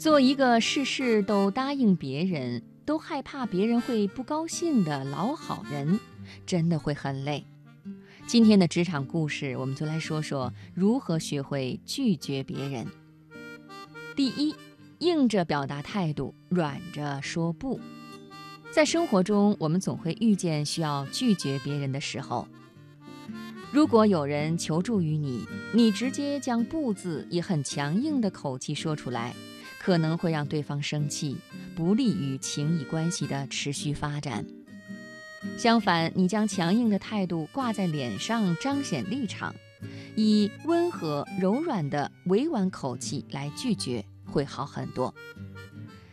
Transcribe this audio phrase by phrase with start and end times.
[0.00, 6.00] 做一个事事都答应别人，都害怕别人会不高兴的老好人，
[6.46, 7.44] 真的会很累。
[8.26, 12.86] 今天的职场故事，我们就来说说如何学会拒绝别人。
[14.16, 14.54] 第一，
[15.00, 17.78] 硬着表达态度，软着说不。
[18.70, 22.48] 在生活中，我们总会遇见需要拒绝别人的时候。
[23.70, 29.34] 如果有人求助于你，你直接将“不”字以很强硬的口气说出来。
[29.82, 31.38] 可能会让对方生气，
[31.74, 34.44] 不利于情谊关系的持续发展。
[35.56, 39.54] 相反，你将强硬的态度挂在脸上，彰显立场，
[40.14, 45.14] 以温和柔软的委婉口气来拒绝，会好很多。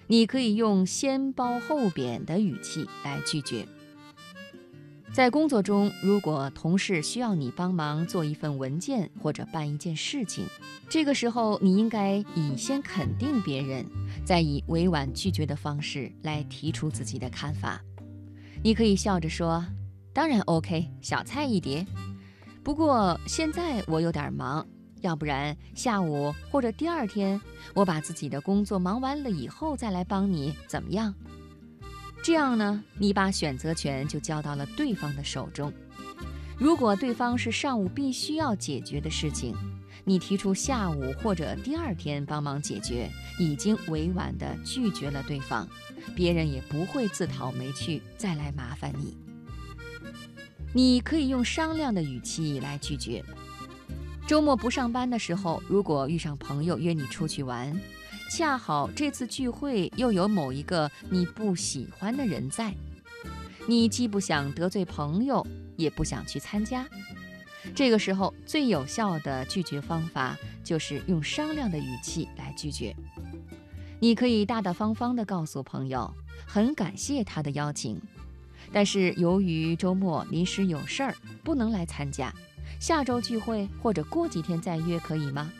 [0.07, 3.67] 你可以用先褒后贬的语气来拒绝。
[5.17, 10.45] 在工作中，如果同事需要你帮忙做一份文件或者办一件事情，
[10.87, 13.83] 这个时候你应该以先肯定别人，
[14.23, 17.81] 再以委婉拒绝的方式来提出自己的看法。
[18.63, 19.65] 你可以笑着说
[20.13, 21.83] ：“当然 OK，小菜一碟。
[22.63, 24.63] 不过现在我有点忙，
[25.01, 27.41] 要不然下午或者第二天
[27.73, 31.11] 我把自己的工作忙完了以后再来帮你，怎么样？”
[32.23, 35.71] 这样呢，你把选择权就交到了对方的手中。
[36.57, 39.55] 如果对方是上午必须要解决的事情，
[40.03, 45.67] 你提出下午或者第二天帮忙解决，已经委婉地拒绝了对方，
[46.15, 49.15] 别人也不会自讨没趣再来麻烦你。
[50.73, 53.23] 你可以用商量的语气来拒绝。
[54.27, 57.79] 周末不上班的时候，如果遇上朋友约你出去玩。
[58.29, 62.73] 恰好这次聚会又有某一个你不喜欢的人在，
[63.67, 65.45] 你既不想得罪朋友，
[65.77, 66.85] 也不想去参加。
[67.73, 72.95] 这个时候最有效的拒绝方法就是用商量的语气来拒绝。
[73.99, 76.13] 你可以大大方方地告诉朋友，
[76.45, 77.99] 很感谢他的邀请，
[78.71, 82.31] 但是由于周末临时有事儿不能来参加，
[82.79, 85.51] 下周聚会或者过几天再约可以吗？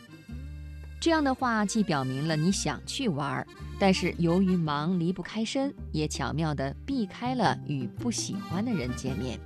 [1.07, 3.47] 这样的话，既表明了你想去玩，
[3.79, 9.39] 但是由于忙离不开身，也巧妙地避开了与不喜欢的人见面。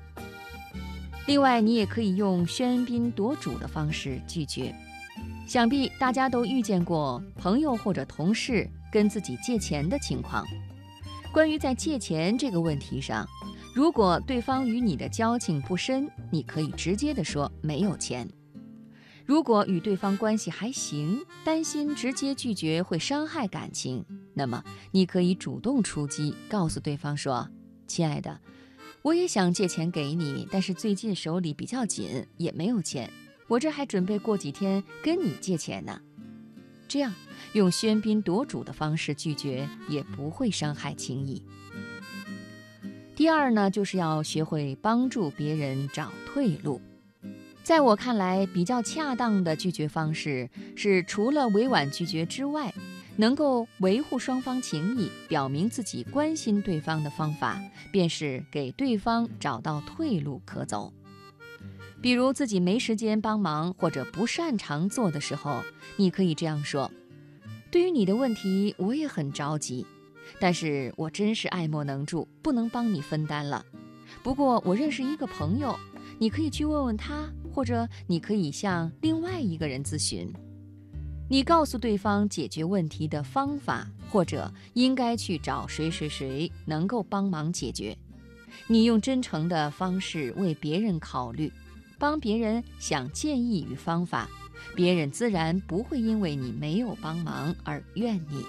[1.27, 4.75] 另外，你也可以用喧宾夺主的方式拒绝。
[5.45, 10.43] 想必大家都遇见过朋友或者同事跟自己借钱的情况。
[11.31, 13.23] 关于在借钱这个问题上，
[13.75, 18.27] 如果对方与你的交情不深，你可以直接的说没有钱。
[19.25, 27.47] 如果与对方关系还行，担心直接拒绝会伤害感情，那么你可以主动出击，告诉对方说
[27.87, 28.39] ：“亲爱的，
[29.01, 33.09] 我也想借钱给你，但是最近手里比较紧，也没有钱。
[33.47, 36.01] 我这还准备过几天跟你借钱呢。”
[36.87, 37.13] 这样
[37.53, 41.41] 用喧宾夺主的方式拒绝，也不会伤害情谊。
[43.15, 46.81] 第二呢，就是要学会帮助别人找退路。
[47.63, 52.73] 在我看来，比较恰当的拒绝方式是，除了委婉拒绝之外，
[53.17, 57.61] 能够维护双方情谊、表明自己关心对方的方法，
[57.91, 60.91] 便是给对方找到退路可走。
[62.01, 65.61] 比如自己没时间帮忙或者不擅长做的时候，
[65.97, 66.91] 你可以这样说
[67.69, 69.85] ：“对于你的问题，我也很着急，
[70.39, 73.63] 但是我真是爱莫能助，不能帮你分担了。
[74.23, 75.79] 不过我认识一个朋友，
[76.17, 80.31] 你可以去问问他。”或者你可以向另外一个人咨询，
[81.29, 87.97] 你告诉对方解决问题的方法，或者应该去找谁谁谁能够帮忙解决。
[88.67, 91.51] 你用真诚的方式为别人考虑，
[91.97, 94.29] 帮别人想建议与方法，
[94.75, 98.45] 别人自然不会因为你没有帮忙而怨你。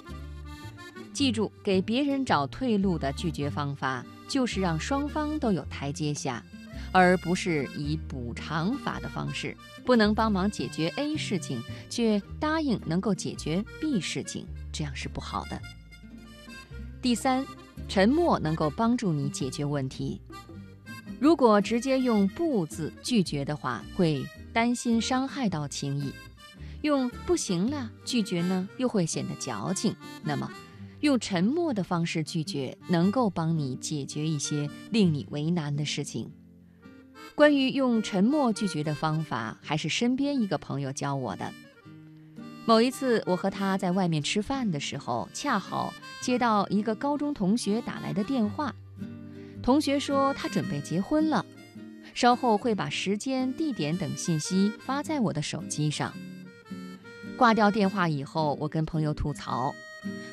[1.13, 6.43] 记住，给别人找退路的拒绝方法，就是让双方都有台阶下。
[6.92, 15.60] 而不是以补偿法的方式，不能帮忙解决 A 事情，却答应能够解决 B 事情，这样是不好的。
[17.00, 17.44] 第三，
[17.89, 20.21] 沉默能够帮助你解决问题。
[21.18, 26.12] 如果直接用“不”字拒绝的话，会担心伤害到情谊；
[26.83, 29.95] 用“不行了”拒绝呢，又会显得矫情。
[30.24, 30.50] 那么，
[31.00, 36.30] 用沉默的方式拒绝，能够帮你解决一些令你为难的事情。
[37.34, 41.53] 关于用沉默拒绝的方法，还是身边一个朋友教我的。
[42.65, 48.74] 某一次，我和他在外面吃饭的时候，恰好接到一个高中同学打来的电话。
[49.63, 51.45] 同学说他准备结婚了，
[52.15, 56.13] 稍后会把时间、地点等信息发在我的手机上。
[57.36, 59.74] 挂掉电话以后，我跟朋友吐槽：“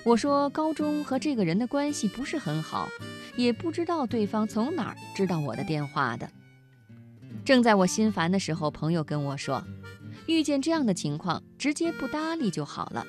[0.03, 2.88] 我说高中和这个人的关系不是很好，
[3.36, 6.30] 也不知道对方从哪儿知道我的电话的。
[7.50, 9.63] 正在我心烦的时候，朋友跟我说，
[10.28, 13.04] 遇见这样的情况，直接不搭理就好了，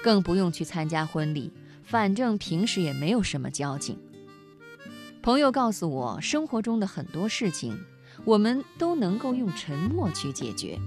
[0.00, 1.52] 更不用去参加婚礼，
[1.82, 3.98] 反正平时也没有什么交情。
[5.20, 7.76] 朋友告诉我，生活中的很多事情，
[8.24, 10.78] 我们都能够用沉默去解决。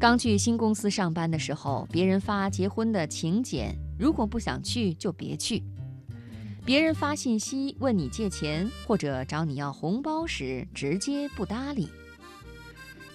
[0.00, 5.62] 刚去新公司上班的时候，别人发结婚的请柬，如果不想去就别去。
[6.64, 11.90] 别人发信息问你借钱或者找你要红包时，直接不搭理。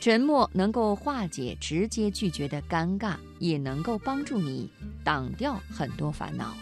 [0.04, 4.70] 沉默能够化解直接拒绝的尴尬，也能够帮助你
[5.02, 6.54] 挡掉很多烦恼。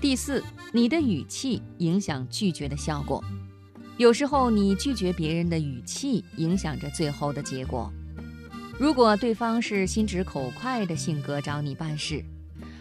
[0.00, 0.42] 第四，
[0.72, 3.22] 你的语气影响拒绝的效果。
[3.98, 7.88] 有时候你拒绝别人的语气，影响着最后的结果。
[8.80, 12.20] 如果对方是心直口快的性格找你办事，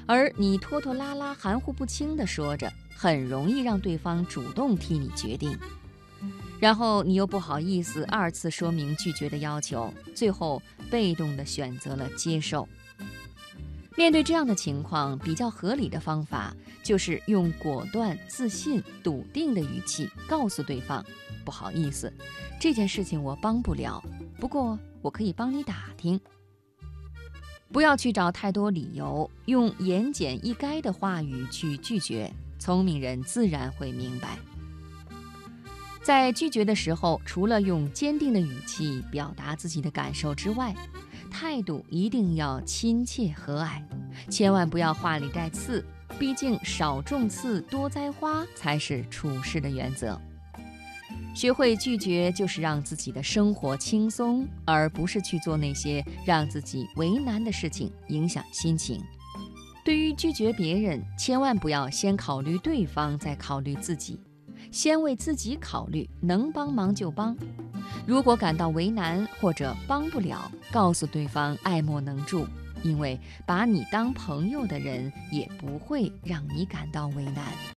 [0.07, 5.55] 而你拖拖拉拉、含糊不清地说着，很容易让对方主动替你决定，
[6.59, 12.67] 然后你又不好意思二次说明拒绝的要求，最后被动地选择了接受。
[13.97, 21.05] 面对这样的情况，比较合理的方法就是用果断、自信、笃定的语气告诉对方
[21.45, 22.11] ：“不好意思，
[22.59, 24.03] 这件事情我帮不了，
[24.39, 26.19] 不过。”我可以帮你打听，
[27.71, 32.33] 不要去找太多理由，用言简意赅的话语去拒绝。
[32.57, 34.39] 聪明人自然会明白，
[36.05, 40.71] 在拒绝的时候，除了用坚定的语气表达自己的感受之外，
[41.31, 43.81] 态度一定要亲切和蔼，
[44.29, 45.83] 千万不要话里带刺。
[46.19, 50.21] 毕竟少种刺，多栽花才是处事的原则。
[51.33, 59.01] 学会拒绝，就是让自己的生活轻松，而不是去做那些让自己为难的事情，影响心情。
[59.83, 64.19] 对于拒绝别人，千万不要先考虑对方，再考虑自己，
[64.75, 67.33] 先为自己考虑，能帮忙就帮。
[68.05, 72.45] 如果感到为难或者帮不了，告诉对方爱莫能助，
[72.83, 77.45] 因为把你当朋友的人也不会让你感到为难。